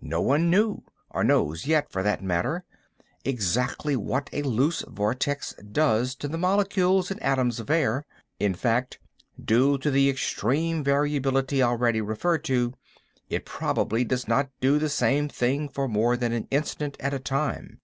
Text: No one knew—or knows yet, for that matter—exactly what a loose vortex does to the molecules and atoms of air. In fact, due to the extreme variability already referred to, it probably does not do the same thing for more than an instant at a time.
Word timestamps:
No 0.00 0.20
one 0.20 0.48
knew—or 0.50 1.24
knows 1.24 1.66
yet, 1.66 1.90
for 1.90 2.00
that 2.04 2.22
matter—exactly 2.22 3.96
what 3.96 4.30
a 4.32 4.42
loose 4.42 4.84
vortex 4.86 5.52
does 5.54 6.14
to 6.14 6.28
the 6.28 6.38
molecules 6.38 7.10
and 7.10 7.20
atoms 7.24 7.58
of 7.58 7.70
air. 7.70 8.06
In 8.38 8.54
fact, 8.54 9.00
due 9.44 9.78
to 9.78 9.90
the 9.90 10.08
extreme 10.08 10.84
variability 10.84 11.60
already 11.60 12.00
referred 12.00 12.44
to, 12.44 12.72
it 13.28 13.44
probably 13.44 14.04
does 14.04 14.28
not 14.28 14.48
do 14.60 14.78
the 14.78 14.88
same 14.88 15.26
thing 15.28 15.68
for 15.68 15.88
more 15.88 16.16
than 16.16 16.32
an 16.32 16.46
instant 16.52 16.96
at 17.00 17.12
a 17.12 17.18
time. 17.18 17.80